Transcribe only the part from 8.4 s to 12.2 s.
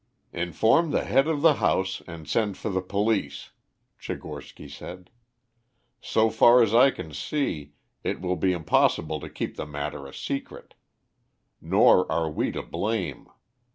impossible to keep the matter a secret. Nor